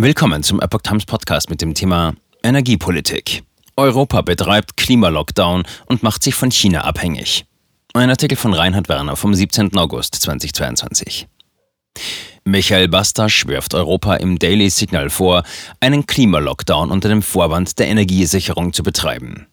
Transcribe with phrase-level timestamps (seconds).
[0.00, 2.14] Willkommen zum Epoch Times Podcast mit dem Thema
[2.44, 3.42] Energiepolitik.
[3.74, 7.46] Europa betreibt Klimalockdown und macht sich von China abhängig.
[7.94, 9.76] Ein Artikel von Reinhard Werner vom 17.
[9.76, 11.26] August 2022.
[12.44, 15.42] Michael Bastasch wirft Europa im Daily Signal vor,
[15.80, 19.48] einen Klimalockdown unter dem Vorwand der Energiesicherung zu betreiben.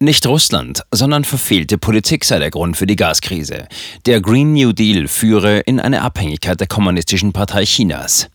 [0.00, 3.66] Nicht Russland, sondern verfehlte Politik sei der Grund für die Gaskrise.
[4.04, 8.28] Der Green New Deal führe in eine Abhängigkeit der Kommunistischen Partei Chinas.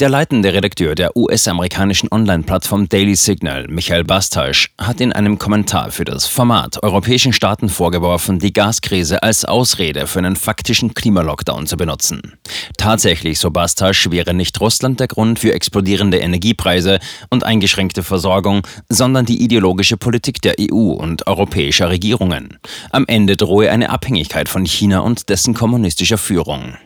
[0.00, 6.06] Der leitende Redakteur der US-amerikanischen Online-Plattform Daily Signal, Michael Bastasch, hat in einem Kommentar für
[6.06, 12.38] das Format europäischen Staaten vorgeworfen, die Gaskrise als Ausrede für einen faktischen Klimalockdown zu benutzen.
[12.78, 16.98] Tatsächlich, so Bastasch, wäre nicht Russland der Grund für explodierende Energiepreise
[17.28, 22.58] und eingeschränkte Versorgung, sondern die ideologische Politik der EU und europäischer Regierungen.
[22.90, 26.78] Am Ende drohe eine Abhängigkeit von China und dessen kommunistischer Führung.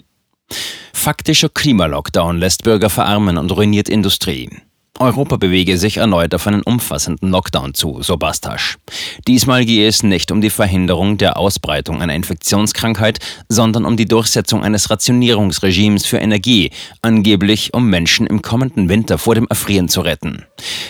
[0.93, 4.49] Faktischer Klimalockdown lässt Bürger verarmen und ruiniert Industrie.
[5.01, 8.79] Europa bewege sich erneut auf einen umfassenden Lockdown zu, so Bastasch.
[9.27, 13.19] Diesmal gehe es nicht um die Verhinderung der Ausbreitung einer Infektionskrankheit,
[13.49, 16.71] sondern um die Durchsetzung eines Rationierungsregimes für Energie,
[17.03, 20.45] angeblich um Menschen im kommenden Winter vor dem Erfrieren zu retten.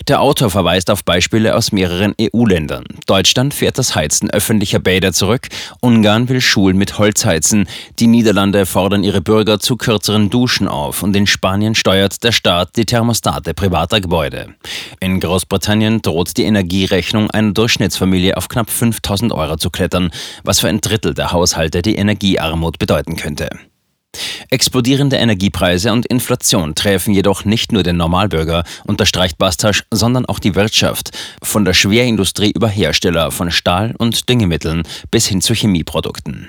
[0.06, 2.84] Der Autor verweist auf Beispiele aus mehreren EU-Ländern.
[3.06, 5.48] Deutschland fährt das Heizen öffentlicher Bäder zurück,
[5.80, 7.66] Ungarn will Schulen mit Holz heizen,
[7.98, 12.76] die Niederlande fordern ihre Bürger zu kürzeren Duschen auf und in Spanien steuert der Staat
[12.76, 14.54] die Thermostate privater privater Gebäude.
[15.00, 20.10] In Großbritannien droht die Energierechnung einer Durchschnittsfamilie auf knapp 5000 Euro zu klettern,
[20.42, 23.50] was für ein Drittel der Haushalte die Energiearmut bedeuten könnte.
[24.48, 30.54] Explodierende Energiepreise und Inflation treffen jedoch nicht nur den Normalbürger, unterstreicht Bastasch, sondern auch die
[30.54, 31.10] Wirtschaft,
[31.42, 36.48] von der Schwerindustrie über Hersteller von Stahl- und Düngemitteln bis hin zu Chemieprodukten.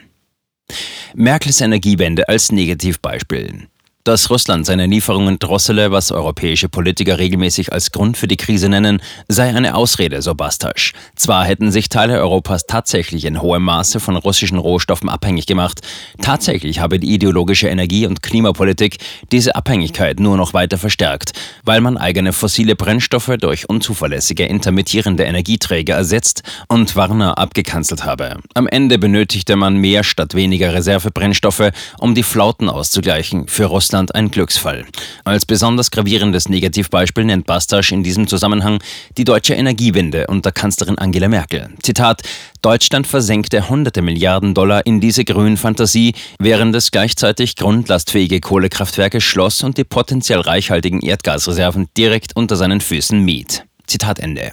[1.16, 3.68] Merkels Energiewende als Negativbeispiel.
[4.06, 9.02] Dass Russland seine Lieferungen drossele, was europäische Politiker regelmäßig als Grund für die Krise nennen,
[9.30, 10.94] sei eine Ausrede, so Bastasch.
[11.16, 15.82] Zwar hätten sich Teile Europas tatsächlich in hohem Maße von russischen Rohstoffen abhängig gemacht,
[16.22, 19.00] tatsächlich habe die ideologische Energie- und Klimapolitik
[19.32, 21.32] diese Abhängigkeit nur noch weiter verstärkt,
[21.64, 28.38] weil man eigene fossile Brennstoffe durch unzuverlässige intermittierende Energieträger ersetzt und Warner abgekanzelt habe.
[28.54, 33.48] Am Ende benötigte man mehr statt weniger Reservebrennstoffe, um die Flauten auszugleichen.
[33.48, 34.84] Für Russland Deutschland ein Glücksfall.
[35.24, 38.84] Als besonders gravierendes Negativbeispiel nennt Bastasch in diesem Zusammenhang
[39.18, 41.70] die deutsche Energiewende unter Kanzlerin Angela Merkel.
[41.82, 42.22] Zitat:
[42.62, 49.64] Deutschland versenkte hunderte Milliarden Dollar in diese grünen Fantasie, während es gleichzeitig grundlastfähige Kohlekraftwerke schloss
[49.64, 53.64] und die potenziell reichhaltigen Erdgasreserven direkt unter seinen Füßen mied.
[53.88, 54.52] Zitat Ende.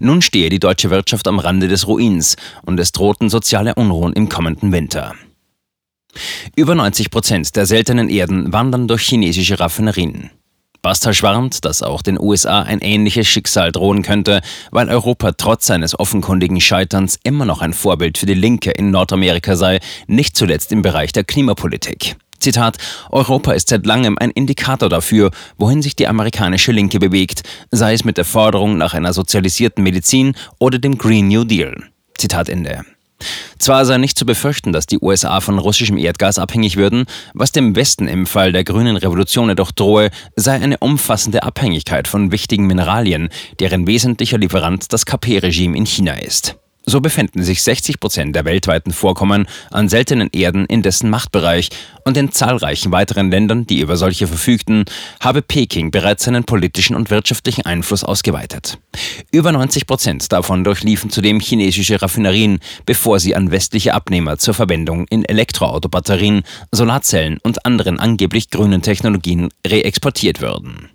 [0.00, 2.34] Nun stehe die deutsche Wirtschaft am Rande des Ruins
[2.66, 5.14] und es drohten soziale Unruhen im kommenden Winter.
[6.56, 10.30] Über 90 Prozent der seltenen Erden wandern durch chinesische Raffinerien.
[10.80, 14.40] Basta schwarnt, dass auch den USA ein ähnliches Schicksal drohen könnte,
[14.70, 19.56] weil Europa trotz seines offenkundigen Scheiterns immer noch ein Vorbild für die Linke in Nordamerika
[19.56, 22.16] sei, nicht zuletzt im Bereich der Klimapolitik.
[22.38, 22.78] Zitat,
[23.10, 27.42] Europa ist seit langem ein Indikator dafür, wohin sich die amerikanische Linke bewegt,
[27.72, 31.74] sei es mit der Forderung nach einer sozialisierten Medizin oder dem Green New Deal.
[32.16, 32.84] Zitat Ende.
[33.58, 37.74] Zwar sei nicht zu befürchten, dass die USA von russischem Erdgas abhängig würden, was dem
[37.74, 43.28] Westen im Fall der grünen Revolution jedoch drohe, sei eine umfassende Abhängigkeit von wichtigen Mineralien,
[43.58, 46.56] deren wesentlicher Lieferant das KP-Regime in China ist.
[46.88, 51.68] So befinden sich 60 Prozent der weltweiten Vorkommen an seltenen Erden in dessen Machtbereich
[52.06, 54.86] und in zahlreichen weiteren Ländern, die über solche verfügten,
[55.20, 58.78] habe Peking bereits seinen politischen und wirtschaftlichen Einfluss ausgeweitet.
[59.30, 65.06] Über 90 Prozent davon durchliefen zudem chinesische Raffinerien, bevor sie an westliche Abnehmer zur Verwendung
[65.10, 66.40] in Elektroautobatterien,
[66.72, 70.88] Solarzellen und anderen angeblich grünen Technologien reexportiert würden.